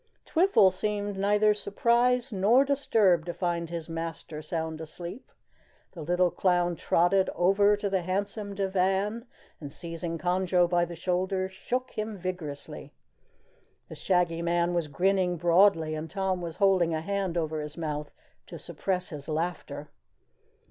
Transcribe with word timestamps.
Twiffle 0.25 0.71
seemed 0.71 1.15
neither 1.15 1.53
surprised 1.53 2.33
nor 2.33 2.65
disturbed 2.65 3.27
to 3.27 3.35
find 3.35 3.69
his 3.69 3.87
master 3.87 4.41
sound 4.41 4.81
asleep. 4.81 5.31
The 5.91 6.01
little 6.01 6.31
clown 6.31 6.75
trotted 6.75 7.29
over 7.35 7.77
to 7.77 7.87
the 7.87 8.01
handsome 8.01 8.55
divan 8.55 9.27
and, 9.59 9.71
seizing 9.71 10.17
Conjo 10.17 10.67
by 10.67 10.85
the 10.85 10.95
shoulders, 10.95 11.51
shook 11.51 11.91
him 11.91 12.17
vigorously. 12.17 12.93
The 13.89 13.95
Shaggy 13.95 14.41
Man 14.41 14.73
was 14.73 14.87
grinning 14.87 15.37
broadly, 15.37 15.93
and 15.93 16.09
Tom 16.09 16.41
was 16.41 16.55
holding 16.55 16.95
a 16.95 17.01
hand 17.01 17.37
over 17.37 17.61
his 17.61 17.77
mouth 17.77 18.09
to 18.47 18.57
suppress 18.57 19.09
his 19.09 19.29
laughter. 19.29 19.91